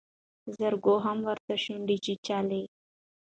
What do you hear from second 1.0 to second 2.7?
هم ورته شونډې چیچلې.